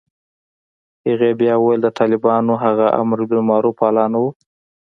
[1.07, 4.25] هغې بيا وويل د طالبانو هغه امربالمعروف والا نه و.